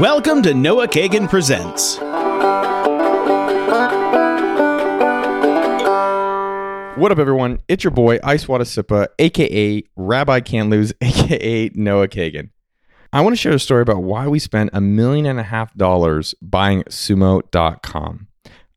Welcome 0.00 0.42
to 0.42 0.54
Noah 0.54 0.88
Kagan 0.88 1.28
Presents. 1.28 1.98
What 6.96 7.10
up, 7.10 7.18
everyone? 7.18 7.60
It's 7.68 7.84
your 7.84 7.90
boy, 7.90 8.18
Ice 8.22 8.46
Water 8.46 8.64
Sippa, 8.64 9.08
aka 9.18 9.82
Rabbi 9.96 10.40
Can't 10.40 10.70
Lose, 10.70 10.92
aka 11.00 11.70
Noah 11.74 12.08
Kagan. 12.08 12.50
I 13.12 13.20
want 13.20 13.32
to 13.32 13.40
share 13.40 13.52
a 13.52 13.58
story 13.58 13.82
about 13.82 14.02
why 14.02 14.26
we 14.28 14.38
spent 14.38 14.70
a 14.72 14.80
million 14.80 15.26
and 15.26 15.40
a 15.40 15.42
half 15.42 15.74
dollars 15.74 16.34
buying 16.40 16.82
sumo.com. 16.84 18.28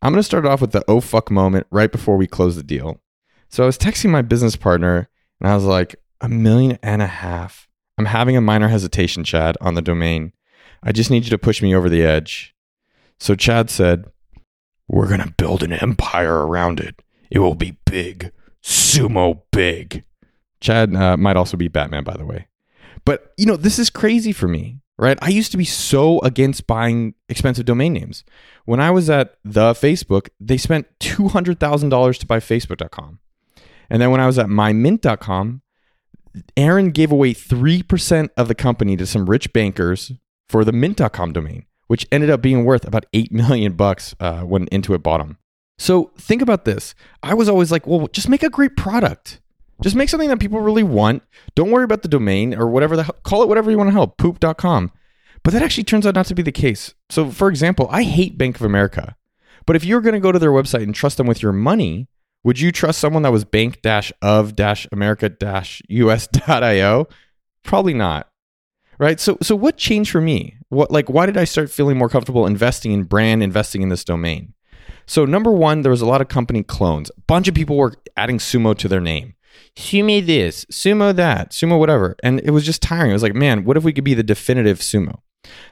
I'm 0.02 0.12
going 0.12 0.20
to 0.20 0.24
start 0.24 0.46
off 0.46 0.62
with 0.62 0.72
the 0.72 0.84
oh 0.88 1.02
fuck 1.02 1.32
moment 1.32 1.68
right 1.72 1.92
before 1.92 2.18
we 2.18 2.28
close 2.28 2.56
the 2.56 2.64
deal. 2.64 3.00
So 3.50 3.64
I 3.64 3.66
was 3.66 3.78
texting 3.78 4.10
my 4.10 4.22
business 4.22 4.56
partner 4.56 5.10
and 5.40 5.50
I 5.50 5.56
was 5.56 5.64
like, 5.64 5.96
a 6.22 6.30
million 6.30 6.78
and 6.82 7.02
a 7.02 7.08
half. 7.08 7.68
I'm 7.98 8.06
having 8.06 8.36
a 8.36 8.42
minor 8.42 8.68
hesitation, 8.68 9.24
Chad, 9.24 9.58
on 9.62 9.76
the 9.76 9.82
domain. 9.82 10.34
I 10.84 10.92
just 10.92 11.10
need 11.10 11.24
you 11.24 11.30
to 11.30 11.38
push 11.38 11.62
me 11.62 11.76
over 11.76 11.90
the 11.90 12.04
edge. 12.04 12.54
So 13.20 13.36
Chad 13.36 13.70
said, 13.70 14.06
We're 14.88 15.08
going 15.08 15.22
to 15.22 15.34
build 15.38 15.64
an 15.64 15.74
empire 15.74 16.46
around 16.46 16.80
it. 16.80 17.02
It 17.32 17.40
will 17.40 17.56
be 17.56 17.78
big, 17.86 18.32
sumo 18.64 19.42
big. 19.52 20.04
Chad 20.62 20.96
uh, 20.96 21.18
might 21.18 21.38
also 21.38 21.58
be 21.58 21.68
Batman, 21.68 22.04
by 22.04 22.18
the 22.18 22.26
way. 22.26 22.48
But, 23.06 23.34
you 23.38 23.46
know, 23.46 23.56
this 23.56 23.78
is 23.78 23.90
crazy 23.90 24.32
for 24.32 24.48
me, 24.48 24.80
right? 24.98 25.18
I 25.22 25.30
used 25.30 25.52
to 25.52 25.58
be 25.58 25.66
so 25.66 26.20
against 26.22 26.66
buying 26.66 27.14
expensive 27.30 27.66
domain 27.66 27.94
names. 27.94 28.24
When 28.66 28.80
I 28.80 28.92
was 28.92 29.10
at 29.10 29.36
the 29.44 29.74
Facebook, 29.74 30.30
they 30.40 30.58
spent 30.58 30.88
$200,000 31.00 32.20
to 32.20 32.26
buy 32.26 32.40
Facebook.com. 32.40 33.20
And 33.90 34.02
then 34.02 34.12
when 34.12 34.22
I 34.22 34.26
was 34.26 34.40
at 34.40 34.48
mymint.com, 34.48 35.62
Aaron 36.58 36.92
gave 36.92 37.12
away 37.12 37.34
3% 37.34 38.30
of 38.38 38.48
the 38.48 38.56
company 38.56 38.98
to 38.98 39.06
some 39.06 39.30
rich 39.30 39.54
bankers 39.54 40.12
for 40.48 40.64
the 40.64 40.72
mint.com 40.72 41.34
domain, 41.34 41.66
which 41.88 42.08
ended 42.12 42.30
up 42.30 42.42
being 42.42 42.66
worth 42.66 42.86
about 42.86 43.06
8 43.14 43.32
million 43.32 43.74
bucks 43.74 44.16
uh, 44.20 44.42
when 44.42 44.68
Intuit 44.68 45.04
bought 45.04 45.20
them. 45.20 45.38
So 45.78 46.12
think 46.18 46.42
about 46.42 46.66
this. 46.66 46.96
I 47.22 47.34
was 47.34 47.50
always 47.50 47.72
like, 47.72 47.86
well, 47.86 48.08
just 48.08 48.30
make 48.30 48.44
a 48.44 48.50
great 48.50 48.78
product. 48.78 49.42
Just 49.82 49.96
make 49.96 50.08
something 50.08 50.30
that 50.30 50.40
people 50.40 50.60
really 50.60 50.84
want. 50.84 51.24
Don't 51.54 51.72
worry 51.72 51.84
about 51.84 52.02
the 52.02 52.08
domain 52.08 52.54
or 52.54 52.68
whatever 52.68 52.96
the 52.96 53.04
call 53.24 53.44
it 53.44 53.50
whatever 53.50 53.70
you 53.70 53.78
want 53.78 53.90
to 53.90 53.94
help, 53.94 54.18
poop.com. 54.18 54.92
But 55.44 55.54
that 55.54 55.62
actually 55.62 55.84
turns 55.84 56.08
out 56.08 56.16
not 56.16 56.28
to 56.28 56.36
be 56.36 56.42
the 56.42 56.52
case. 56.52 56.94
So 57.10 57.30
for 57.30 57.50
example, 57.50 57.88
I 57.92 58.04
hate 58.04 58.38
Bank 58.38 58.56
of 58.56 58.62
America. 58.62 59.16
But 59.66 59.76
if 59.76 59.84
you're 59.84 60.02
going 60.02 60.14
to 60.14 60.20
go 60.20 60.32
to 60.32 60.40
their 60.40 60.52
website 60.52 60.84
and 60.84 60.96
trust 60.96 61.18
them 61.18 61.28
with 61.28 61.42
your 61.42 61.52
money, 61.52 62.08
would 62.46 62.60
you 62.60 62.72
trust 62.72 63.00
someone 63.00 63.24
that 63.24 63.32
was 63.32 63.44
bank 63.44 63.82
of 64.22 64.54
america 64.92 65.30
us.io? 65.90 67.08
Probably 67.64 67.94
not. 67.96 68.30
Right? 68.98 69.20
So 69.20 69.38
so 69.42 69.56
what 69.56 69.76
changed 69.78 70.12
for 70.12 70.22
me? 70.22 70.56
What 70.70 70.92
like 70.92 71.10
why 71.10 71.26
did 71.26 71.36
I 71.36 71.44
start 71.44 71.70
feeling 71.70 71.98
more 71.98 72.08
comfortable 72.08 72.46
investing 72.46 72.94
in 72.94 73.04
brand, 73.04 73.44
investing 73.44 73.82
in 73.82 73.90
this 73.90 74.06
domain? 74.06 74.54
So 75.08 75.26
number 75.26 75.52
one, 75.52 75.82
there 75.82 75.90
was 75.90 76.02
a 76.02 76.06
lot 76.06 76.22
of 76.22 76.30
company 76.30 76.64
clones. 76.64 77.10
A 77.10 77.22
bunch 77.22 77.48
of 77.48 77.56
people 77.56 77.76
were 77.76 77.94
adding 78.16 78.38
sumo 78.38 78.78
to 78.78 78.88
their 78.88 79.02
name. 79.02 79.34
Sumo 79.76 80.26
this, 80.26 80.66
sumo 80.66 81.16
that, 81.16 81.52
sumo 81.52 81.80
whatever. 81.80 82.16
And 82.24 82.40
it 82.42 82.52
was 82.52 82.66
just 82.66 82.82
tiring. 82.82 83.10
It 83.10 83.14
was 83.14 83.24
like, 83.24 83.36
man, 83.36 83.66
what 83.66 83.78
if 83.78 83.84
we 83.84 83.94
could 83.94 84.04
be 84.04 84.14
the 84.14 84.24
definitive 84.24 84.80
sumo? 84.80 85.20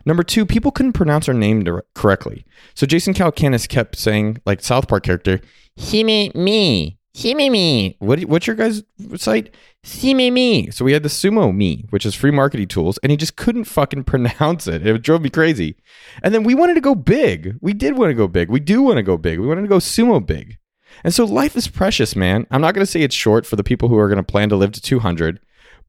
Number 0.06 0.24
two, 0.24 0.46
people 0.46 0.72
couldn't 0.72 0.94
pronounce 0.94 1.28
our 1.28 1.34
name 1.34 1.66
correctly. 1.96 2.46
So 2.74 2.86
Jason 2.86 3.14
Calacanis 3.14 3.68
kept 3.68 3.98
saying, 3.98 4.38
like 4.46 4.62
South 4.62 4.88
Park 4.88 5.04
character, 5.04 5.40
Hime 5.80 6.32
me, 6.36 6.98
Hime 7.16 7.52
me. 7.52 7.96
What, 8.00 8.22
what's 8.22 8.48
your 8.48 8.56
guys' 8.56 8.84
site? 9.16 9.54
Hime 9.86 10.34
me. 10.34 10.72
So 10.72 10.84
we 10.84 10.94
had 10.94 11.04
the 11.04 11.10
Sumo 11.10 11.56
Me, 11.56 11.86
which 11.92 12.06
is 12.06 12.16
free 12.16 12.32
marketing 12.32 12.68
tools, 12.68 12.98
and 13.04 13.12
he 13.12 13.18
just 13.18 13.36
couldn't 13.36 13.66
fucking 13.66 14.04
pronounce 14.06 14.68
it. 14.68 14.86
It 14.86 15.02
drove 15.02 15.22
me 15.22 15.30
crazy. 15.30 15.76
And 16.24 16.34
then 16.34 16.44
we 16.44 16.56
wanted 16.56 16.76
to 16.76 16.82
go 16.82 16.96
big. 16.96 17.58
We 17.62 17.74
did 17.74 17.98
want 17.98 18.10
to 18.10 18.16
go 18.16 18.28
big. 18.28 18.50
We 18.50 18.60
do 18.60 18.82
want 18.82 18.98
to 18.98 19.04
go 19.04 19.18
big. 19.18 19.40
We 19.40 19.48
wanted 19.48 19.62
to 19.62 19.68
go 19.68 19.78
sumo 19.78 20.26
big. 20.26 20.58
And 21.04 21.14
so 21.14 21.26
life 21.26 21.56
is 21.56 21.68
precious, 21.68 22.16
man. 22.16 22.48
I'm 22.52 22.62
not 22.62 22.74
going 22.74 22.86
to 22.86 22.92
say 22.92 23.02
it's 23.02 23.16
short 23.16 23.46
for 23.46 23.56
the 23.56 23.64
people 23.64 23.90
who 23.90 23.98
are 23.98 24.08
going 24.08 24.18
to 24.18 24.24
plan 24.24 24.50
to 24.50 24.56
live 24.56 24.72
to 24.74 24.82
200. 24.82 25.40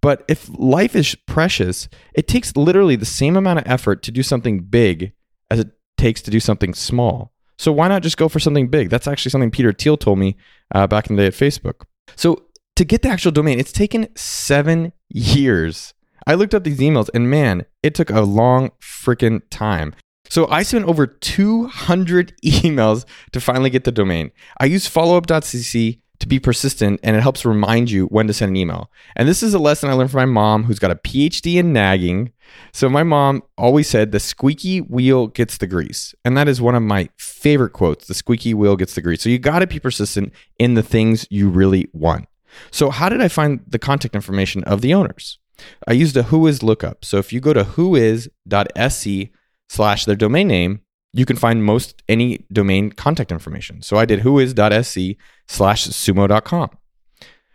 But 0.05 0.23
if 0.29 0.51
life 0.53 0.95
is 0.95 1.15
precious, 1.15 1.89
it 2.13 2.29
takes 2.29 2.55
literally 2.59 2.95
the 2.95 3.07
same 3.07 3.39
amount 3.39 3.61
of 3.61 3.65
effort 3.67 4.03
to 4.03 4.13
do 4.13 4.23
something 4.23 4.61
big 4.61 5.15
as 5.51 5.61
it 5.61 5.69
takes 5.97 6.21
to 6.21 6.31
do 6.31 6.41
something 6.41 6.75
small. 6.75 7.33
So 7.57 7.73
why 7.73 7.89
not 7.89 8.03
just 8.03 8.19
go 8.19 8.29
for 8.29 8.39
something 8.39 8.69
big? 8.69 8.91
That's 8.91 9.09
actually 9.09 9.31
something 9.31 9.51
Peter 9.51 9.73
Thiel 9.73 9.97
told 9.97 10.19
me 10.19 10.37
uh, 10.75 10.87
back 10.87 11.09
in 11.09 11.17
the 11.17 11.23
day 11.23 11.29
at 11.29 11.33
Facebook. 11.33 11.87
So 12.17 12.43
to 12.77 12.85
get 12.85 13.01
the 13.01 13.09
actual 13.09 13.33
domain, 13.33 13.59
it's 13.59 13.73
taken 13.73 14.15
seven 14.15 14.93
years. 15.09 15.95
I 16.27 16.35
looked 16.35 16.53
up 16.53 16.65
these 16.65 16.81
emails 16.81 17.09
and 17.15 17.31
man, 17.31 17.65
it 17.83 17.95
took 17.95 18.11
a 18.11 18.21
long 18.21 18.73
freaking 18.83 19.41
time. 19.49 19.95
So 20.29 20.47
I 20.49 20.65
spent 20.65 20.85
over 20.85 21.07
200 21.07 22.35
emails 22.45 23.07
to 23.33 23.41
finally 23.41 23.71
get 23.71 23.85
the 23.85 23.93
domain. 23.93 24.33
I 24.61 24.67
used 24.67 24.93
followup.cc 24.93 26.03
to 26.21 26.29
be 26.29 26.39
persistent 26.39 27.01
and 27.03 27.17
it 27.17 27.21
helps 27.21 27.45
remind 27.45 27.91
you 27.91 28.07
when 28.07 28.27
to 28.27 28.33
send 28.33 28.51
an 28.51 28.57
email. 28.57 28.91
And 29.17 29.29
this 29.29 29.43
is 29.43 29.55
a 29.55 29.59
lesson 29.59 29.91
I 29.91 29.95
learned 29.95 30.11
from 30.11 30.21
my 30.21 30.41
mom 30.41 30.65
who's 30.65 30.79
got 30.79 30.91
a 30.91 30.97
PhD 30.97 31.57
in 31.57 31.73
nagging. 31.73 32.33
So 32.73 32.89
my 32.89 33.03
mom 33.03 33.43
always 33.59 33.89
said 33.89 34.13
the 34.13 34.21
squeaky 34.21 34.81
wheel 34.81 35.27
gets 35.27 35.57
the 35.57 35.67
grease. 35.67 36.15
And 36.25 36.37
that 36.37 36.49
is 36.49 36.61
one 36.61 36.75
of 36.75 36.83
my 36.83 37.09
favorite 37.17 37.73
quotes. 37.73 38.07
The 38.07 38.15
squeaky 38.15 38.55
wheel 38.55 38.77
gets 38.77 38.95
the 38.95 39.03
grease. 39.03 39.23
So 39.23 39.29
you 39.29 39.39
got 39.39 39.59
to 39.59 39.67
be 39.67 39.81
persistent 39.81 40.33
in 40.59 40.75
the 40.75 40.83
things 40.83 41.27
you 41.31 41.49
really 41.49 41.89
want. 41.93 42.29
So 42.71 42.91
how 42.91 43.09
did 43.09 43.21
I 43.21 43.29
find 43.29 43.61
the 43.67 43.79
contact 43.79 44.15
information 44.15 44.63
of 44.65 44.81
the 44.81 44.95
owners? 44.95 45.39
I 45.87 45.93
used 45.93 46.17
a 46.17 46.25
whois 46.25 46.63
lookup. 46.63 47.05
So 47.05 47.19
if 47.19 47.33
you 47.33 47.41
go 47.41 47.53
to 47.53 47.65
whois.sc 47.65 49.31
slash 49.69 50.05
their 50.05 50.17
domain 50.17 50.49
name, 50.49 50.81
you 51.15 51.25
can 51.25 51.37
find 51.37 51.65
most 51.65 52.03
any 52.09 52.45
domain 52.53 52.91
contact 52.91 53.31
information. 53.31 53.83
So 53.83 53.97
I 53.97 54.05
did 54.05 54.19
whois.sc 54.21 55.17
slash 55.47 55.87
sumo.com. 55.87 56.71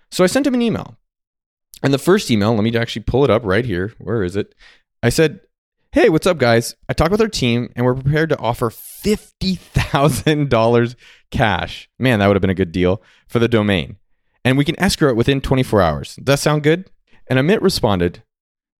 So 0.10 0.24
I 0.24 0.28
sent 0.28 0.48
him 0.48 0.54
an 0.54 0.62
email. 0.62 0.96
And 1.84 1.94
the 1.94 1.98
first 1.98 2.32
email, 2.32 2.54
let 2.54 2.64
me 2.64 2.74
actually 2.78 3.04
pull 3.04 3.26
it 3.26 3.30
up 3.30 3.46
right 3.46 3.66
here. 3.66 3.94
Where 3.98 4.24
is 4.24 4.38
it? 4.38 4.56
I 5.04 5.10
said, 5.10 5.42
Hey, 5.92 6.08
what's 6.08 6.28
up, 6.28 6.38
guys? 6.38 6.76
I 6.88 6.94
talked 6.94 7.12
with 7.12 7.20
our 7.20 7.28
team 7.28 7.70
and 7.76 7.86
we're 7.86 7.96
prepared 7.96 8.30
to 8.30 8.38
offer 8.38 8.70
$50,000 8.70 10.96
cash. 11.32 11.90
Man, 11.98 12.20
that 12.20 12.28
would 12.28 12.36
have 12.36 12.42
been 12.42 12.50
a 12.50 12.56
good 12.56 12.72
deal 12.72 13.02
for 13.28 13.40
the 13.40 13.48
domain. 13.48 13.98
And 14.46 14.56
we 14.58 14.66
can 14.66 14.80
escrow 14.80 15.10
it 15.10 15.16
within 15.16 15.42
24 15.42 15.82
hours. 15.82 16.16
Does 16.16 16.26
that 16.26 16.40
sound 16.40 16.64
good? 16.64 16.90
And 17.28 17.40
Amit 17.40 17.62
responded, 17.62 18.24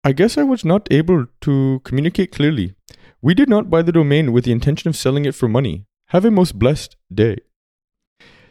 I 0.04 0.12
guess 0.12 0.38
I 0.38 0.44
was 0.44 0.64
not 0.64 0.88
able 0.90 1.26
to 1.42 1.80
communicate 1.84 2.32
clearly. 2.32 2.74
We 3.22 3.34
did 3.34 3.48
not 3.48 3.68
buy 3.68 3.82
the 3.82 3.92
domain 3.92 4.32
with 4.32 4.44
the 4.44 4.52
intention 4.52 4.88
of 4.88 4.96
selling 4.96 5.24
it 5.24 5.34
for 5.34 5.48
money. 5.48 5.86
Have 6.06 6.24
a 6.24 6.30
most 6.30 6.58
blessed 6.58 6.96
day. 7.12 7.38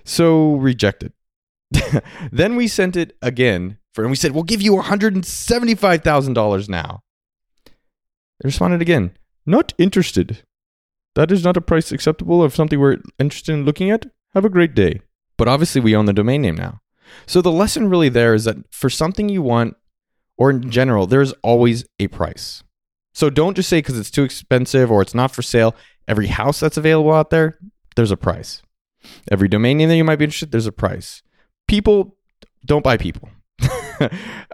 So 0.04 0.56
rejected. 0.56 1.14
then 2.32 2.56
we 2.56 2.68
sent 2.68 2.96
it 2.96 3.18
again 3.22 3.78
for, 3.94 4.04
and 4.04 4.12
we 4.12 4.16
said, 4.16 4.32
we'll 4.32 4.44
give 4.44 4.62
you 4.62 4.76
$175,000 4.76 6.70
now. 6.70 7.04
They 7.66 8.48
responded 8.48 8.82
again, 8.82 9.18
not 9.46 9.74
interested. 9.78 10.44
That 11.16 11.32
is 11.32 11.44
not 11.44 11.58
a 11.58 11.62
price 11.62 11.92
acceptable 11.92 12.44
of 12.44 12.56
something 12.56 12.80
we're 12.80 12.98
interested 13.18 13.54
in 13.54 13.66
looking 13.66 13.90
at. 13.90 14.06
Have 14.34 14.46
a 14.46 14.50
great 14.50 14.76
day. 14.76 15.02
But 15.38 15.48
obviously, 15.48 15.82
we 15.82 15.96
own 15.96 16.06
the 16.06 16.14
domain 16.14 16.42
name 16.42 16.56
now. 16.56 16.82
So 17.26 17.42
the 17.42 17.52
lesson 17.52 17.90
really 17.90 18.10
there 18.10 18.34
is 18.34 18.44
that 18.44 18.58
for 18.72 18.90
something 18.90 19.30
you 19.30 19.42
want, 19.42 19.76
or 20.38 20.52
in 20.52 20.70
general, 20.70 21.08
there's 21.08 21.34
always 21.44 21.86
a 22.00 22.08
price. 22.08 22.64
So 23.14 23.30
don't 23.30 23.56
just 23.56 23.70
say 23.70 23.80
because 23.80 23.98
it's 23.98 24.12
too 24.12 24.24
expensive 24.24 24.92
or 24.92 25.02
it's 25.02 25.16
not 25.16 25.32
for 25.32 25.42
sale. 25.42 25.76
Every 26.08 26.28
house 26.28 26.60
that's 26.60 26.78
available 26.78 27.14
out 27.14 27.30
there, 27.30 27.60
there's 27.96 28.12
a 28.12 28.18
price. 28.18 28.62
Every 29.32 29.48
domain 29.48 29.78
name 29.78 29.90
that 29.90 29.96
you 29.96 30.04
might 30.04 30.18
be 30.18 30.26
interested, 30.26 30.52
there's 30.52 30.66
a 30.66 30.72
price. 30.72 31.22
People 31.68 32.18
don't 32.66 32.84
buy 32.84 32.98
people. 32.98 33.30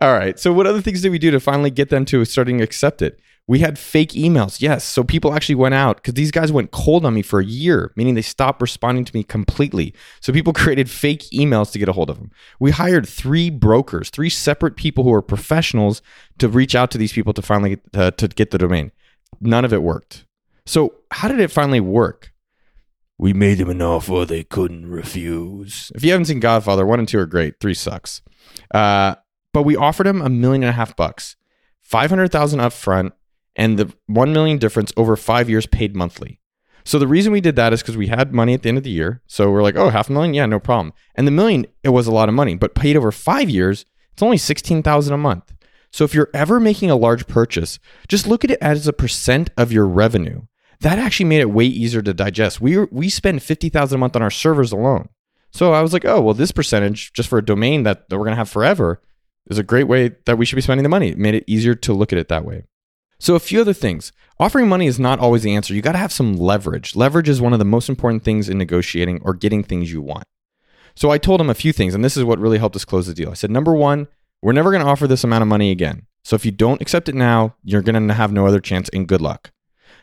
All 0.02 0.14
right. 0.14 0.40
So 0.40 0.52
what 0.52 0.68
other 0.68 0.82
things 0.82 1.02
did 1.02 1.12
we 1.12 1.20
do 1.20 1.32
to 1.32 1.40
finally 1.40 1.70
get 1.70 1.90
them 1.90 2.06
to 2.06 2.26
starting 2.26 2.62
accept 2.62 3.02
it? 3.02 3.20
We 3.48 3.60
had 3.60 3.78
fake 3.78 4.14
emails. 4.14 4.60
Yes. 4.60 4.84
So 4.84 5.04
people 5.04 5.34
actually 5.34 5.56
went 5.56 5.76
out 5.76 5.98
because 5.98 6.16
these 6.16 6.32
guys 6.32 6.52
went 6.52 6.72
cold 6.72 7.06
on 7.06 7.14
me 7.14 7.22
for 7.22 7.40
a 7.40 7.46
year, 7.46 7.92
meaning 7.96 8.16
they 8.16 8.24
stopped 8.24 8.60
responding 8.60 9.06
to 9.06 9.16
me 9.16 9.24
completely. 9.24 9.94
So 10.20 10.34
people 10.34 10.52
created 10.54 10.90
fake 10.90 11.24
emails 11.32 11.72
to 11.72 11.80
get 11.80 11.88
a 11.88 11.94
hold 11.94 12.10
of 12.10 12.18
them. 12.18 12.32
We 12.60 12.72
hired 12.72 13.08
three 13.08 13.52
brokers, 13.52 14.10
three 14.10 14.32
separate 14.32 14.76
people 14.76 15.04
who 15.04 15.14
are 15.14 15.22
professionals 15.22 16.02
to 16.40 16.50
reach 16.50 16.74
out 16.74 16.90
to 16.92 16.98
these 16.98 17.14
people 17.14 17.34
to 17.34 17.42
finally 17.42 17.80
uh, 17.94 18.12
to 18.12 18.28
get 18.28 18.50
the 18.50 18.58
domain. 18.58 18.92
None 19.40 19.66
of 19.66 19.74
it 19.74 19.84
worked. 19.84 20.26
So 20.66 20.96
how 21.12 21.28
did 21.28 21.40
it 21.40 21.52
finally 21.52 21.80
work? 21.80 22.34
We 23.18 23.32
made 23.32 23.60
them 23.60 23.70
an 23.70 23.82
offer 23.82 24.26
they 24.26 24.44
couldn't 24.44 24.90
refuse. 24.90 25.92
If 25.96 26.04
you 26.04 26.12
haven't 26.12 26.26
seen 26.26 26.40
Godfather, 26.40 26.86
one 26.86 27.00
and 27.00 27.08
two 27.08 27.20
are 27.20 27.26
great. 27.26 27.60
Three 27.60 27.74
sucks. 27.74 28.22
Uh, 28.74 29.16
but 29.54 29.64
we 29.64 29.76
offered 29.76 30.08
him 30.08 30.22
a 30.22 30.30
million 30.30 30.64
and 30.64 30.70
a 30.70 30.74
half 30.74 30.96
bucks, 30.96 31.38
five 31.82 32.10
hundred 32.10 32.32
thousand 32.32 32.60
up 32.60 32.74
front, 32.74 33.14
and 33.56 33.78
the 33.78 33.94
1 34.08 34.34
million 34.34 34.58
difference 34.58 34.92
over 34.98 35.16
five 35.16 35.50
years 35.50 35.66
paid 35.66 35.96
monthly. 35.96 36.40
So 36.84 37.00
the 37.00 37.08
reason 37.08 37.34
we 37.34 37.42
did 37.42 37.56
that 37.56 37.74
is 37.74 37.82
because 37.82 37.98
we 37.98 38.08
had 38.08 38.32
money 38.32 38.54
at 38.54 38.62
the 38.62 38.70
end 38.70 38.78
of 38.78 38.84
the 38.84 38.92
year. 38.92 39.22
So 39.26 39.50
we're 39.50 39.64
like, 39.64 39.76
oh, 39.76 39.90
half 39.90 40.10
a 40.10 40.14
million? 40.14 40.36
Yeah, 40.36 40.46
no 40.46 40.60
problem. 40.60 40.94
And 41.16 41.26
the 41.26 41.32
million, 41.32 41.66
it 41.84 41.90
was 41.90 42.06
a 42.06 42.12
lot 42.12 42.30
of 42.30 42.36
money, 42.36 42.56
but 42.56 42.76
paid 42.76 42.96
over 42.96 43.12
five 43.12 43.50
years, 43.50 43.86
it's 44.14 44.22
only 44.22 44.38
16,000 44.38 45.14
a 45.14 45.18
month. 45.18 45.54
So 45.92 46.04
if 46.04 46.14
you're 46.14 46.30
ever 46.34 46.60
making 46.60 46.92
a 46.92 46.96
large 46.96 47.26
purchase, 47.26 47.80
just 48.08 48.28
look 48.28 48.44
at 48.44 48.52
it 48.52 48.60
as 48.62 48.86
a 48.86 48.94
percent 48.94 49.50
of 49.58 49.72
your 49.72 49.88
revenue. 49.88 50.42
That 50.82 51.00
actually 51.00 51.28
made 51.28 51.40
it 51.40 51.52
way 51.52 51.66
easier 51.66 52.02
to 52.02 52.14
digest. 52.14 52.60
We 52.60 52.78
we 52.86 53.10
spend 53.10 53.42
50,000 53.42 53.96
a 53.96 53.98
month 53.98 54.16
on 54.16 54.22
our 54.22 54.30
servers 54.30 54.74
alone. 54.74 55.08
So 55.52 55.72
I 55.72 55.82
was 55.82 55.94
like, 55.94 56.04
"Oh, 56.04 56.20
well 56.20 56.34
this 56.34 56.52
percentage 56.52 57.14
just 57.14 57.30
for 57.30 57.38
a 57.38 57.46
domain 57.46 57.84
that, 57.84 58.10
that 58.10 58.18
we're 58.18 58.26
going 58.26 58.34
to 58.34 58.38
have 58.38 58.50
forever 58.50 59.02
is 59.50 59.58
a 59.58 59.64
great 59.64 59.86
way 59.86 60.12
that 60.26 60.38
we 60.38 60.46
should 60.46 60.58
be 60.58 60.62
spending 60.62 60.84
the 60.84 60.90
money." 60.90 61.10
It 61.12 61.18
made 61.18 61.34
it 61.34 61.46
easier 61.48 61.76
to 61.76 61.94
look 61.94 62.12
at 62.12 62.20
it 62.20 62.28
that 62.28 62.44
way. 62.44 62.66
So 63.20 63.36
a 63.36 63.40
few 63.40 63.62
other 63.62 63.74
things. 63.74 64.12
Offering 64.40 64.68
money 64.68 64.88
is 64.88 65.00
not 65.00 65.20
always 65.20 65.44
the 65.44 65.56
answer. 65.56 65.74
You 65.74 65.82
got 65.82 65.94
to 65.94 65.98
have 65.98 66.12
some 66.12 66.36
leverage. 66.36 66.96
Leverage 66.96 67.30
is 67.30 67.40
one 67.40 67.54
of 67.54 67.60
the 67.60 67.66
most 67.66 67.88
important 67.88 68.24
things 68.24 68.50
in 68.50 68.58
negotiating 68.58 69.22
or 69.24 69.34
getting 69.34 69.64
things 69.64 69.92
you 69.92 70.02
want. 70.02 70.26
So 70.96 71.10
I 71.12 71.18
told 71.18 71.42
him 71.42 71.50
a 71.50 71.54
few 71.54 71.74
things, 71.74 71.94
and 71.94 72.04
this 72.04 72.18
is 72.18 72.24
what 72.24 72.40
really 72.40 72.58
helped 72.58 72.76
us 72.76 72.86
close 72.86 73.08
the 73.08 73.14
deal. 73.14 73.32
I 73.32 73.34
said, 73.34 73.52
number 73.52 73.74
one, 73.74 74.08
we're 74.42 74.54
never 74.54 74.72
going 74.72 74.84
to 74.84 74.90
offer 74.90 75.08
this 75.08 75.24
amount 75.24 75.42
of 75.42 75.48
money 75.48 75.72
again. 75.72 76.08
So 76.24 76.36
if 76.36 76.46
you 76.46 76.52
don't 76.52 76.82
accept 76.82 77.10
it 77.10 77.16
now, 77.16 77.56
you're 77.64 77.82
going 77.82 78.08
to 78.08 78.14
have 78.14 78.32
no 78.32 78.46
other 78.46 78.60
chance, 78.60 78.90
and 78.90 79.08
good 79.08 79.22
luck. 79.22 79.52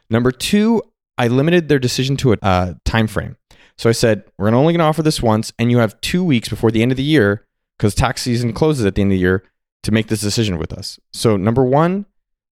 Number 0.08 0.30
two, 0.30 0.82
I 1.18 1.28
limited 1.28 1.68
their 1.68 1.78
decision 1.78 2.16
to 2.18 2.32
a 2.32 2.38
uh, 2.42 2.74
time 2.84 3.06
frame. 3.06 3.36
So 3.76 3.88
I 3.88 3.92
said, 3.92 4.24
we're 4.38 4.48
only 4.48 4.72
going 4.72 4.80
to 4.80 4.84
offer 4.84 5.02
this 5.02 5.22
once, 5.22 5.52
and 5.58 5.70
you 5.70 5.78
have 5.78 6.00
two 6.00 6.22
weeks 6.22 6.48
before 6.48 6.70
the 6.70 6.82
end 6.82 6.90
of 6.92 6.96
the 6.96 7.02
year, 7.02 7.46
because 7.78 7.94
tax 7.94 8.22
season 8.22 8.52
closes 8.52 8.84
at 8.84 8.94
the 8.94 9.02
end 9.02 9.12
of 9.12 9.16
the 9.16 9.20
year, 9.20 9.44
to 9.82 9.92
make 9.92 10.08
this 10.08 10.20
decision 10.20 10.58
with 10.58 10.72
us. 10.72 11.00
So 11.12 11.36
number 11.36 11.64
one, 11.64 12.06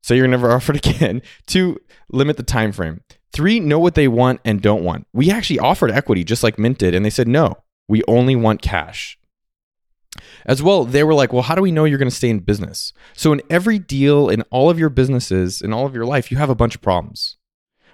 say 0.07 0.15
you're 0.15 0.27
never 0.27 0.51
offered 0.55 0.77
again. 0.77 1.21
Two, 1.45 1.79
limit 2.11 2.37
the 2.37 2.43
time 2.43 2.71
frame. 2.71 3.01
Three, 3.33 3.59
know 3.59 3.79
what 3.79 3.95
they 3.95 4.07
want 4.07 4.39
and 4.45 4.61
don't 4.61 4.83
want. 4.83 5.05
We 5.13 5.29
actually 5.29 5.59
offered 5.59 5.91
equity 5.91 6.23
just 6.23 6.43
like 6.43 6.57
Mint 6.57 6.79
did, 6.79 6.95
and 6.95 7.05
they 7.05 7.09
said 7.09 7.27
no. 7.27 7.57
We 7.87 8.01
only 8.07 8.35
want 8.35 8.61
cash. 8.61 9.19
As 10.45 10.63
well, 10.63 10.85
they 10.85 11.03
were 11.03 11.13
like, 11.13 11.31
well, 11.31 11.43
how 11.43 11.53
do 11.53 11.61
we 11.61 11.71
know 11.71 11.83
you're 11.83 11.99
going 11.99 12.09
to 12.09 12.15
stay 12.15 12.29
in 12.29 12.39
business? 12.39 12.93
So, 13.13 13.33
in 13.33 13.41
every 13.49 13.77
deal, 13.77 14.29
in 14.29 14.41
all 14.49 14.69
of 14.69 14.79
your 14.79 14.89
businesses, 14.89 15.61
in 15.61 15.73
all 15.73 15.85
of 15.85 15.93
your 15.93 16.05
life, 16.05 16.31
you 16.31 16.37
have 16.37 16.49
a 16.49 16.55
bunch 16.55 16.73
of 16.73 16.81
problems, 16.81 17.37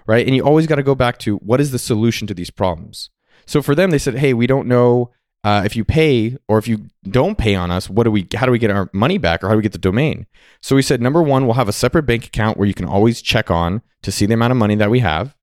right? 0.07 0.25
And 0.25 0.35
you 0.35 0.43
always 0.43 0.67
got 0.67 0.75
to 0.75 0.83
go 0.83 0.95
back 0.95 1.17
to 1.19 1.37
what 1.37 1.59
is 1.59 1.71
the 1.71 1.79
solution 1.79 2.27
to 2.27 2.33
these 2.33 2.51
problems? 2.51 3.09
So, 3.45 3.61
for 3.61 3.75
them, 3.75 3.91
they 3.91 3.97
said, 3.97 4.15
hey, 4.15 4.33
we 4.33 4.47
don't 4.47 4.67
know 4.67 5.11
uh, 5.43 5.63
if 5.65 5.75
you 5.75 5.83
pay 5.83 6.37
or 6.47 6.57
if 6.57 6.67
you 6.67 6.85
don't 7.03 7.37
pay 7.37 7.55
on 7.55 7.69
us, 7.69 7.89
what 7.89 8.03
do 8.03 8.11
we? 8.11 8.27
How 8.35 8.45
do 8.45 8.51
we 8.51 8.59
get 8.59 8.71
our 8.71 8.89
money 8.93 9.17
back, 9.17 9.43
or 9.43 9.47
how 9.47 9.53
do 9.53 9.57
we 9.57 9.63
get 9.63 9.73
the 9.73 9.77
domain? 9.77 10.25
So 10.61 10.75
we 10.75 10.81
said, 10.81 11.01
number 11.01 11.21
one, 11.21 11.45
we'll 11.45 11.55
have 11.55 11.67
a 11.67 11.73
separate 11.73 12.03
bank 12.03 12.25
account 12.25 12.57
where 12.57 12.67
you 12.67 12.73
can 12.73 12.85
always 12.85 13.21
check 13.21 13.51
on 13.51 13.81
to 14.03 14.11
see 14.11 14.25
the 14.25 14.33
amount 14.33 14.51
of 14.51 14.57
money 14.57 14.75
that 14.75 14.89
we 14.89 14.99
have. 14.99 15.35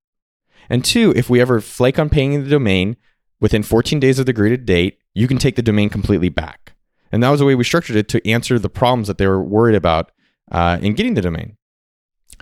And 0.70 0.84
two, 0.84 1.12
if 1.16 1.28
we 1.28 1.40
ever 1.40 1.60
flake 1.60 1.98
on 1.98 2.08
paying 2.08 2.42
the 2.42 2.48
domain, 2.48 2.96
within 3.40 3.62
14 3.62 3.98
days 3.98 4.18
of 4.18 4.26
the 4.26 4.30
agreed 4.30 4.64
date, 4.64 4.98
you 5.14 5.26
can 5.26 5.38
take 5.38 5.56
the 5.56 5.62
domain 5.62 5.88
completely 5.88 6.28
back. 6.28 6.74
And 7.10 7.22
that 7.22 7.30
was 7.30 7.40
the 7.40 7.46
way 7.46 7.54
we 7.54 7.64
structured 7.64 7.96
it 7.96 8.08
to 8.08 8.28
answer 8.28 8.58
the 8.58 8.68
problems 8.68 9.08
that 9.08 9.18
they 9.18 9.26
were 9.26 9.42
worried 9.42 9.74
about 9.74 10.12
uh, 10.52 10.78
in 10.80 10.94
getting 10.94 11.14
the 11.14 11.22
domain. 11.22 11.56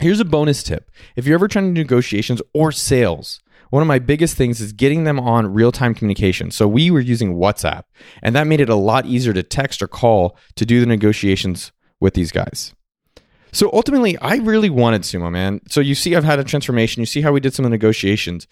Here's 0.00 0.20
a 0.20 0.24
bonus 0.24 0.62
tip. 0.62 0.90
If 1.16 1.26
you're 1.26 1.34
ever 1.34 1.48
trying 1.48 1.74
to 1.74 1.80
negotiations 1.80 2.42
or 2.52 2.70
sales, 2.70 3.40
one 3.70 3.82
of 3.82 3.86
my 3.86 3.98
biggest 3.98 4.36
things 4.36 4.60
is 4.60 4.72
getting 4.72 5.04
them 5.04 5.20
on 5.20 5.52
real 5.52 5.72
time 5.72 5.94
communication. 5.94 6.50
So 6.50 6.66
we 6.66 6.90
were 6.90 7.00
using 7.00 7.34
WhatsApp, 7.34 7.84
and 8.22 8.34
that 8.34 8.46
made 8.46 8.60
it 8.60 8.68
a 8.68 8.74
lot 8.74 9.06
easier 9.06 9.32
to 9.32 9.42
text 9.42 9.82
or 9.82 9.88
call 9.88 10.36
to 10.56 10.66
do 10.66 10.80
the 10.80 10.86
negotiations 10.86 11.72
with 12.00 12.14
these 12.14 12.32
guys. 12.32 12.74
So 13.50 13.70
ultimately, 13.72 14.18
I 14.18 14.36
really 14.36 14.68
wanted 14.68 15.02
Sumo, 15.02 15.32
man. 15.32 15.60
So 15.68 15.80
you 15.80 15.94
see, 15.94 16.14
I've 16.14 16.24
had 16.24 16.38
a 16.38 16.44
transformation. 16.44 17.00
You 17.00 17.06
see 17.06 17.22
how 17.22 17.32
we 17.32 17.40
did 17.40 17.54
some 17.54 17.64
of 17.64 17.70
the 17.70 17.74
negotiations 17.74 18.46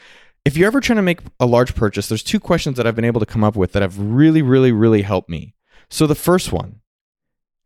if 0.46 0.56
you're 0.56 0.68
ever 0.68 0.80
trying 0.80 0.96
to 0.96 1.02
make 1.02 1.18
a 1.40 1.44
large 1.44 1.74
purchase, 1.74 2.08
there's 2.08 2.22
two 2.22 2.38
questions 2.38 2.76
that 2.76 2.86
I've 2.86 2.94
been 2.94 3.04
able 3.04 3.18
to 3.18 3.26
come 3.26 3.42
up 3.42 3.56
with 3.56 3.72
that 3.72 3.82
have 3.82 3.98
really, 3.98 4.42
really, 4.42 4.70
really 4.70 5.02
helped 5.02 5.28
me. 5.28 5.54
So 5.90 6.06
the 6.06 6.14
first 6.14 6.52
one, 6.52 6.82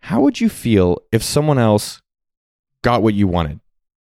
how 0.00 0.22
would 0.22 0.40
you 0.40 0.48
feel 0.48 1.02
if 1.12 1.22
someone 1.22 1.58
else 1.58 2.00
got 2.80 3.02
what 3.02 3.12
you 3.12 3.28
wanted? 3.28 3.60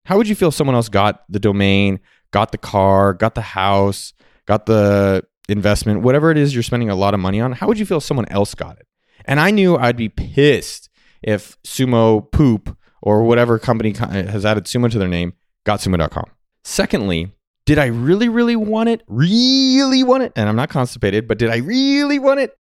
How 0.06 0.18
would 0.18 0.28
you 0.28 0.34
feel 0.34 0.48
if 0.48 0.56
someone 0.56 0.76
else 0.76 0.90
got 0.90 1.26
the 1.30 1.40
domain, 1.40 2.00
got 2.36 2.52
the 2.52 2.58
car, 2.58 3.14
got 3.14 3.34
the 3.34 3.40
house, 3.40 4.12
got 4.46 4.66
the 4.66 5.24
investment, 5.48 6.02
whatever 6.02 6.32
it 6.32 6.38
is 6.38 6.54
you're 6.54 6.64
spending 6.64 6.90
a 6.90 6.96
lot 6.96 7.14
of 7.14 7.20
money 7.22 7.40
on? 7.40 7.54
How 7.54 7.66
would 7.66 7.80
you 7.80 7.86
feel 7.86 8.00
if 8.00 8.04
someone 8.04 8.28
else 8.30 8.54
got 8.54 8.78
it? 8.78 8.86
And 9.24 9.40
I 9.40 9.52
knew 9.52 9.78
I'd 9.78 9.96
be 9.96 10.10
pissed 10.10 10.90
if 11.24 11.58
Sumo 11.64 12.30
Poop 12.30 12.78
or 13.02 13.24
whatever 13.24 13.58
company 13.58 13.96
uh, 13.98 14.08
has 14.28 14.46
added 14.46 14.66
Sumo 14.66 14.92
to 14.92 15.00
their 15.00 15.08
name 15.08 15.32
got 15.66 15.80
Sumo.com. 15.80 16.26
Secondly, 16.66 17.32
did 17.66 17.80
I 17.80 17.86
really, 17.86 18.28
really 18.28 18.58
want 18.58 18.90
it? 18.90 19.02
Really 19.08 20.04
want 20.04 20.24
it? 20.24 20.34
And 20.36 20.50
I'm 20.50 20.58
not 20.58 20.68
constipated, 20.68 21.30
but 21.30 21.38
did 21.38 21.50
I 21.50 21.58
really 21.60 22.20
want 22.20 22.42
it? 22.42 22.54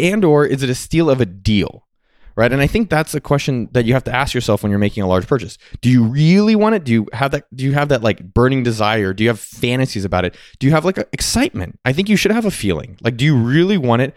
And 0.00 0.24
or 0.24 0.44
is 0.44 0.64
it 0.64 0.68
a 0.68 0.74
steal 0.74 1.08
of 1.08 1.20
a 1.20 1.26
deal? 1.26 1.85
Right. 2.36 2.52
And 2.52 2.60
I 2.60 2.66
think 2.66 2.90
that's 2.90 3.14
a 3.14 3.20
question 3.20 3.70
that 3.72 3.86
you 3.86 3.94
have 3.94 4.04
to 4.04 4.14
ask 4.14 4.34
yourself 4.34 4.62
when 4.62 4.68
you're 4.68 4.78
making 4.78 5.02
a 5.02 5.06
large 5.06 5.26
purchase. 5.26 5.56
Do 5.80 5.88
you 5.88 6.04
really 6.04 6.54
want 6.54 6.74
it? 6.74 6.84
Do 6.84 6.92
you 6.92 7.08
have 7.14 7.30
that 7.30 7.44
do 7.56 7.64
you 7.64 7.72
have 7.72 7.88
that 7.88 8.02
like 8.02 8.34
burning 8.34 8.62
desire? 8.62 9.14
Do 9.14 9.24
you 9.24 9.30
have 9.30 9.40
fantasies 9.40 10.04
about 10.04 10.26
it? 10.26 10.36
Do 10.58 10.66
you 10.66 10.72
have 10.74 10.84
like 10.84 10.98
excitement? 11.14 11.78
I 11.86 11.94
think 11.94 12.10
you 12.10 12.16
should 12.16 12.32
have 12.32 12.44
a 12.44 12.50
feeling. 12.50 12.98
Like, 13.00 13.16
do 13.16 13.24
you 13.24 13.34
really 13.34 13.78
want 13.78 14.02
it? 14.02 14.14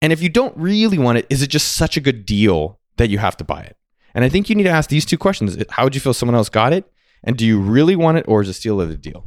And 0.00 0.10
if 0.10 0.22
you 0.22 0.30
don't 0.30 0.56
really 0.56 0.96
want 0.96 1.18
it, 1.18 1.26
is 1.28 1.42
it 1.42 1.48
just 1.48 1.76
such 1.76 1.98
a 1.98 2.00
good 2.00 2.24
deal 2.24 2.80
that 2.96 3.10
you 3.10 3.18
have 3.18 3.36
to 3.36 3.44
buy 3.44 3.60
it? 3.60 3.76
And 4.14 4.24
I 4.24 4.30
think 4.30 4.48
you 4.48 4.56
need 4.56 4.64
to 4.64 4.70
ask 4.70 4.88
these 4.88 5.04
two 5.04 5.18
questions. 5.18 5.62
How 5.68 5.84
would 5.84 5.94
you 5.94 6.00
feel 6.00 6.14
someone 6.14 6.34
else 6.34 6.48
got 6.48 6.72
it? 6.72 6.90
And 7.22 7.36
do 7.36 7.44
you 7.44 7.60
really 7.60 7.94
want 7.94 8.16
it 8.16 8.24
or 8.26 8.40
is 8.40 8.48
it 8.48 8.54
still 8.54 8.80
a 8.80 8.96
deal? 8.96 9.26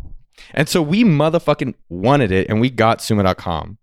And 0.56 0.68
so 0.68 0.82
we 0.82 1.04
motherfucking 1.04 1.76
wanted 1.90 2.32
it 2.32 2.50
and 2.50 2.60
we 2.60 2.72
got 2.72 2.98
Sumo.com. 2.98 3.78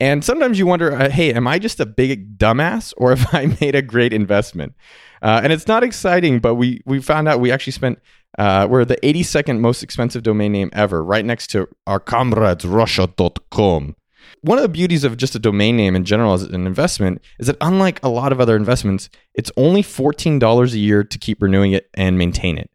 And 0.00 0.24
sometimes 0.24 0.58
you 0.58 0.66
wonder, 0.66 0.92
uh, 0.92 1.10
hey, 1.10 1.32
am 1.32 1.46
I 1.46 1.58
just 1.58 1.78
a 1.78 1.86
big 1.86 2.36
dumbass 2.38 2.92
or 2.96 3.14
have 3.14 3.28
I 3.34 3.56
made 3.60 3.74
a 3.74 3.82
great 3.82 4.12
investment? 4.12 4.74
Uh, 5.22 5.40
and 5.44 5.52
it's 5.52 5.68
not 5.68 5.84
exciting, 5.84 6.40
but 6.40 6.56
we 6.56 6.82
we 6.84 7.00
found 7.00 7.28
out 7.28 7.38
we 7.38 7.52
actually 7.52 7.72
spent 7.72 8.00
uh, 8.38 8.66
we're 8.68 8.84
the 8.84 8.96
82nd 8.96 9.60
most 9.60 9.82
expensive 9.82 10.22
domain 10.22 10.52
name 10.52 10.70
ever, 10.72 11.04
right 11.04 11.24
next 11.24 11.48
to 11.48 11.68
our 11.86 12.00
comrades 12.00 12.64
Russia.com. 12.64 13.94
One 14.40 14.58
of 14.58 14.62
the 14.62 14.68
beauties 14.68 15.04
of 15.04 15.16
just 15.16 15.34
a 15.34 15.38
domain 15.38 15.76
name 15.76 15.94
in 15.94 16.04
general 16.04 16.32
as 16.32 16.42
an 16.42 16.66
investment 16.66 17.22
is 17.38 17.46
that 17.46 17.56
unlike 17.60 18.00
a 18.02 18.08
lot 18.08 18.32
of 18.32 18.40
other 18.40 18.56
investments, 18.56 19.08
it's 19.34 19.52
only 19.56 19.82
$14 19.82 20.72
a 20.72 20.78
year 20.78 21.04
to 21.04 21.18
keep 21.18 21.42
renewing 21.42 21.72
it 21.72 21.88
and 21.94 22.18
maintain 22.18 22.58
it. 22.58 22.70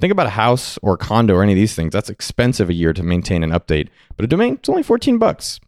Think 0.00 0.10
about 0.10 0.26
a 0.26 0.30
house 0.30 0.78
or 0.82 0.94
a 0.94 0.98
condo 0.98 1.34
or 1.34 1.42
any 1.44 1.52
of 1.52 1.56
these 1.56 1.76
things. 1.76 1.92
That's 1.92 2.10
expensive 2.10 2.68
a 2.68 2.74
year 2.74 2.92
to 2.92 3.04
maintain 3.04 3.44
and 3.44 3.52
update. 3.52 3.88
But 4.16 4.24
a 4.24 4.28
domain, 4.28 4.54
it's 4.54 4.68
only 4.68 4.82
14 4.82 5.18
bucks. 5.18 5.60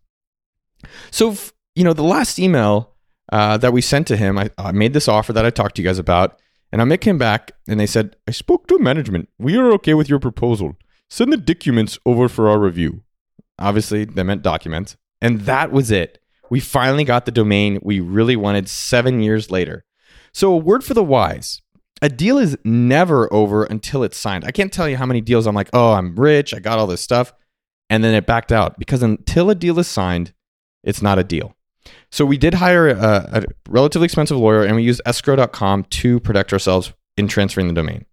So, 1.11 1.37
you 1.75 1.85
know, 1.85 1.93
the 1.93 2.03
last 2.03 2.39
email 2.39 2.95
uh, 3.33 3.57
that 3.59 3.73
we 3.73 3.81
sent 3.81 4.07
to 4.09 4.17
him, 4.17 4.39
I, 4.39 4.51
I 4.59 4.73
made 4.73 4.93
this 4.93 5.09
offer 5.09 5.33
that 5.33 5.47
I 5.47 5.51
talked 5.51 5.77
to 5.77 5.83
you 5.83 5.89
guys 5.89 5.99
about. 5.99 6.41
And 6.73 6.83
Amit 6.83 7.01
came 7.01 7.19
back 7.19 7.53
and 7.69 7.79
they 7.79 7.87
said, 7.87 8.17
I 8.27 8.33
spoke 8.33 8.67
to 8.69 8.79
management. 8.79 9.29
We 9.39 9.57
are 9.57 9.73
okay 9.73 9.95
with 9.95 10.09
your 10.09 10.19
proposal. 10.19 10.77
Send 11.09 11.33
the 11.33 11.37
documents 11.37 11.99
over 12.05 12.29
for 12.29 12.49
our 12.49 12.59
review. 12.59 13.03
Obviously, 13.59 14.05
they 14.05 14.23
meant 14.23 14.43
documents. 14.43 14.97
And 15.23 15.43
that 15.43 15.71
was 15.71 15.91
it. 15.91 16.19
We 16.51 16.61
finally 16.61 17.05
got 17.05 17.25
the 17.25 17.33
domain 17.33 17.79
we 17.83 18.01
really 18.01 18.37
wanted 18.37 18.69
seven 18.69 19.21
years 19.21 19.51
later. 19.51 19.85
So, 20.33 20.53
a 20.53 20.57
word 20.57 20.85
for 20.85 20.95
the 20.95 21.05
wise 21.05 21.63
a 22.03 22.09
deal 22.11 22.37
is 22.37 22.59
never 22.65 23.33
over 23.33 23.65
until 23.65 24.03
it's 24.03 24.19
signed. 24.19 24.45
I 24.45 24.51
can't 24.51 24.71
tell 24.71 24.87
you 24.87 24.99
how 24.99 25.07
many 25.07 25.23
deals 25.23 25.47
I'm 25.47 25.55
like, 25.55 25.71
oh, 25.73 25.95
I'm 25.95 26.15
rich, 26.17 26.53
I 26.53 26.59
got 26.59 26.79
all 26.79 26.87
this 26.87 27.01
stuff, 27.01 27.33
and 27.89 28.05
then 28.05 28.13
it 28.13 28.27
backed 28.27 28.53
out 28.53 28.79
because 28.79 29.03
until 29.03 29.49
a 29.49 29.55
deal 29.55 29.79
is 29.79 29.89
signed, 29.89 30.34
it's 30.85 31.03
not 31.03 31.19
a 31.19 31.25
deal. 31.25 31.57
So 32.11 32.25
we 32.25 32.39
did 32.39 32.55
hire 32.55 32.89
a, 32.89 32.97
a 33.33 33.45
relatively 33.69 34.07
expensive 34.07 34.37
lawyer 34.37 34.63
and 34.65 34.77
we 34.77 34.83
used 34.83 35.03
escrow.com 35.05 35.85
to 35.85 36.21
protect 36.21 36.53
ourselves 36.53 36.93
in 37.17 37.29
transferring 37.29 37.69
the 37.69 37.75
domain. 37.75 38.07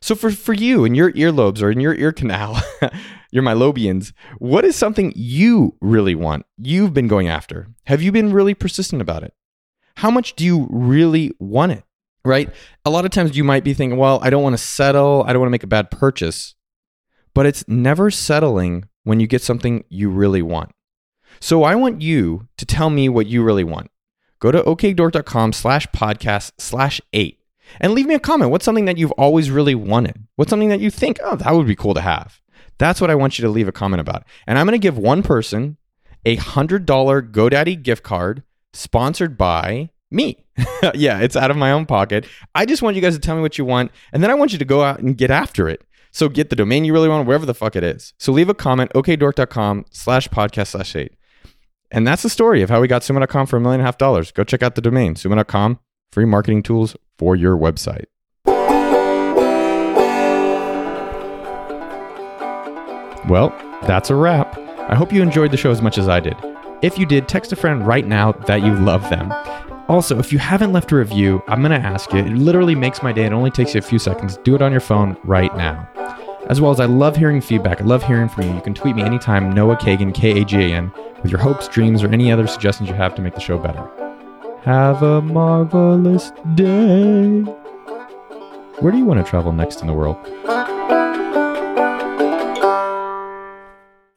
So 0.00 0.14
for, 0.14 0.30
for 0.30 0.52
you 0.52 0.84
in 0.84 0.94
your 0.94 1.12
earlobes 1.12 1.60
or 1.60 1.70
in 1.70 1.80
your 1.80 1.94
ear 1.94 2.12
canal, 2.12 2.60
your 3.32 3.42
mylobians, 3.42 4.12
what 4.38 4.64
is 4.64 4.76
something 4.76 5.12
you 5.16 5.74
really 5.80 6.14
want? 6.14 6.46
You've 6.56 6.94
been 6.94 7.08
going 7.08 7.28
after. 7.28 7.68
Have 7.84 8.00
you 8.00 8.12
been 8.12 8.32
really 8.32 8.54
persistent 8.54 9.02
about 9.02 9.24
it? 9.24 9.34
How 9.96 10.10
much 10.10 10.34
do 10.36 10.44
you 10.44 10.68
really 10.70 11.32
want 11.40 11.72
it? 11.72 11.82
right? 12.28 12.50
A 12.84 12.90
lot 12.90 13.04
of 13.04 13.10
times 13.10 13.36
you 13.36 13.42
might 13.42 13.64
be 13.64 13.74
thinking, 13.74 13.98
well, 13.98 14.20
I 14.22 14.30
don't 14.30 14.42
want 14.42 14.54
to 14.54 14.62
settle, 14.62 15.24
I 15.26 15.32
don't 15.32 15.40
want 15.40 15.48
to 15.48 15.52
make 15.52 15.64
a 15.64 15.68
bad 15.68 15.90
purchase. 15.90 16.54
But 17.34 17.46
it's 17.46 17.66
never 17.68 18.10
settling 18.10 18.88
when 19.04 19.20
you 19.20 19.26
get 19.26 19.42
something 19.42 19.84
you 19.88 20.10
really 20.10 20.42
want. 20.42 20.70
So 21.40 21.64
I 21.64 21.74
want 21.74 22.02
you 22.02 22.48
to 22.56 22.66
tell 22.66 22.90
me 22.90 23.08
what 23.08 23.26
you 23.26 23.42
really 23.42 23.64
want. 23.64 23.90
Go 24.40 24.52
to 24.52 24.62
okdork.com 24.62 25.52
slash 25.52 25.86
podcast 25.88 26.52
slash 26.58 27.00
eight 27.12 27.40
and 27.80 27.92
leave 27.92 28.06
me 28.06 28.14
a 28.14 28.20
comment. 28.20 28.50
What's 28.50 28.64
something 28.64 28.84
that 28.86 28.98
you've 28.98 29.12
always 29.12 29.50
really 29.50 29.74
wanted? 29.74 30.26
What's 30.36 30.50
something 30.50 30.68
that 30.68 30.80
you 30.80 30.90
think, 30.90 31.18
oh, 31.22 31.36
that 31.36 31.54
would 31.54 31.66
be 31.66 31.76
cool 31.76 31.94
to 31.94 32.00
have? 32.00 32.40
That's 32.78 33.00
what 33.00 33.10
I 33.10 33.16
want 33.16 33.38
you 33.38 33.42
to 33.42 33.50
leave 33.50 33.68
a 33.68 33.72
comment 33.72 34.00
about. 34.00 34.24
And 34.46 34.58
I'm 34.58 34.66
going 34.66 34.72
to 34.72 34.78
give 34.78 34.96
one 34.96 35.22
person 35.22 35.76
a 36.24 36.36
$100 36.36 36.86
GoDaddy 36.86 37.82
gift 37.82 38.02
card 38.02 38.42
sponsored 38.72 39.36
by 39.36 39.90
me. 40.10 40.44
yeah, 40.94 41.20
it's 41.20 41.36
out 41.36 41.50
of 41.50 41.56
my 41.56 41.72
own 41.72 41.86
pocket. 41.86 42.26
I 42.54 42.66
just 42.66 42.82
want 42.82 42.96
you 42.96 43.02
guys 43.02 43.14
to 43.14 43.20
tell 43.20 43.36
me 43.36 43.42
what 43.42 43.58
you 43.58 43.64
want, 43.64 43.90
and 44.12 44.22
then 44.22 44.30
I 44.30 44.34
want 44.34 44.52
you 44.52 44.58
to 44.58 44.64
go 44.64 44.82
out 44.82 45.00
and 45.00 45.16
get 45.16 45.30
after 45.30 45.68
it. 45.68 45.84
So 46.10 46.28
get 46.28 46.50
the 46.50 46.56
domain 46.56 46.84
you 46.84 46.92
really 46.92 47.08
want, 47.08 47.26
wherever 47.26 47.46
the 47.46 47.54
fuck 47.54 47.76
it 47.76 47.84
is. 47.84 48.14
So 48.18 48.32
leave 48.32 48.48
a 48.48 48.54
comment, 48.54 48.92
okdork.com 48.94 49.86
slash 49.90 50.28
podcast 50.28 50.68
slash 50.68 50.96
eight. 50.96 51.14
And 51.90 52.06
that's 52.06 52.22
the 52.22 52.28
story 52.28 52.62
of 52.62 52.70
how 52.70 52.80
we 52.80 52.88
got 52.88 53.02
sumo.com 53.02 53.46
for 53.46 53.56
a 53.56 53.60
million 53.60 53.80
and 53.80 53.86
a 53.86 53.88
half 53.88 53.98
dollars. 53.98 54.30
Go 54.32 54.44
check 54.44 54.62
out 54.62 54.74
the 54.74 54.82
domain, 54.82 55.14
sumo.com, 55.14 55.78
free 56.12 56.26
marketing 56.26 56.62
tools 56.62 56.96
for 57.18 57.34
your 57.34 57.56
website. 57.56 58.04
Well, 63.28 63.50
that's 63.86 64.10
a 64.10 64.14
wrap. 64.14 64.58
I 64.90 64.94
hope 64.94 65.12
you 65.12 65.22
enjoyed 65.22 65.50
the 65.50 65.56
show 65.56 65.70
as 65.70 65.82
much 65.82 65.98
as 65.98 66.08
I 66.08 66.20
did. 66.20 66.36
If 66.80 66.98
you 66.98 67.04
did, 67.06 67.28
text 67.28 67.52
a 67.52 67.56
friend 67.56 67.86
right 67.86 68.06
now 68.06 68.32
that 68.32 68.62
you 68.62 68.74
love 68.74 69.02
them. 69.10 69.32
Also, 69.88 70.18
if 70.18 70.32
you 70.32 70.38
haven't 70.38 70.72
left 70.72 70.92
a 70.92 70.96
review, 70.96 71.42
I'm 71.48 71.60
going 71.60 71.78
to 71.78 71.86
ask 71.86 72.12
you. 72.12 72.20
It 72.20 72.34
literally 72.34 72.74
makes 72.74 73.02
my 73.02 73.12
day. 73.12 73.24
It 73.24 73.32
only 73.32 73.50
takes 73.50 73.74
you 73.74 73.78
a 73.78 73.82
few 73.82 73.98
seconds. 73.98 74.36
Do 74.44 74.54
it 74.54 74.62
on 74.62 74.70
your 74.70 74.80
phone 74.80 75.16
right 75.24 75.54
now. 75.56 75.88
As 76.48 76.60
well 76.60 76.70
as 76.70 76.80
I 76.80 76.84
love 76.84 77.16
hearing 77.16 77.40
feedback. 77.40 77.80
I 77.80 77.84
love 77.84 78.02
hearing 78.02 78.28
from 78.28 78.44
you. 78.44 78.54
You 78.54 78.60
can 78.60 78.74
tweet 78.74 78.96
me 78.96 79.02
anytime, 79.02 79.52
Noah 79.52 79.76
Kagan, 79.76 80.14
K 80.14 80.40
A 80.40 80.44
G 80.44 80.56
A 80.56 80.74
N, 80.76 80.92
with 81.22 81.30
your 81.30 81.40
hopes, 81.40 81.68
dreams, 81.68 82.02
or 82.02 82.08
any 82.08 82.30
other 82.30 82.46
suggestions 82.46 82.88
you 82.88 82.94
have 82.94 83.14
to 83.14 83.22
make 83.22 83.34
the 83.34 83.40
show 83.40 83.58
better. 83.58 83.88
Have 84.62 85.02
a 85.02 85.20
marvelous 85.22 86.32
day. 86.54 87.40
Where 88.80 88.92
do 88.92 88.98
you 88.98 89.04
want 89.04 89.24
to 89.24 89.28
travel 89.28 89.52
next 89.52 89.80
in 89.80 89.86
the 89.86 89.94
world? 89.94 90.16